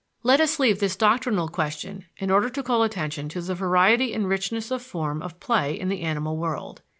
[0.23, 4.27] Let us leave this doctrinal question in order to call attention to the variety and
[4.27, 6.81] richness of form of play in the animal world.